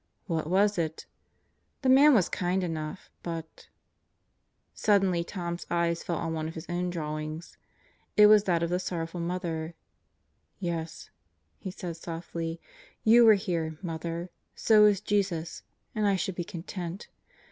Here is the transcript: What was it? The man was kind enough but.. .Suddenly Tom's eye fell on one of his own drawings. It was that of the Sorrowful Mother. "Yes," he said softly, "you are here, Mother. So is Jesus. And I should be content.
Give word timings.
What 0.25 0.49
was 0.49 0.79
it? 0.79 1.05
The 1.83 1.89
man 1.89 2.15
was 2.15 2.27
kind 2.27 2.63
enough 2.63 3.11
but.. 3.21 3.67
.Suddenly 4.73 5.23
Tom's 5.23 5.67
eye 5.69 5.93
fell 5.93 6.15
on 6.15 6.33
one 6.33 6.47
of 6.47 6.55
his 6.55 6.65
own 6.69 6.89
drawings. 6.89 7.55
It 8.17 8.25
was 8.25 8.45
that 8.45 8.63
of 8.63 8.71
the 8.71 8.79
Sorrowful 8.79 9.19
Mother. 9.19 9.75
"Yes," 10.59 11.11
he 11.59 11.69
said 11.69 11.97
softly, 11.97 12.59
"you 13.03 13.27
are 13.29 13.35
here, 13.35 13.77
Mother. 13.83 14.31
So 14.55 14.85
is 14.85 15.01
Jesus. 15.01 15.61
And 15.93 16.07
I 16.07 16.15
should 16.15 16.33
be 16.33 16.43
content. 16.45 17.07